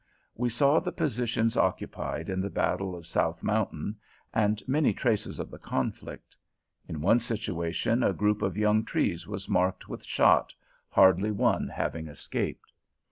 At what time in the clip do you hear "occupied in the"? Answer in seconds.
1.55-2.49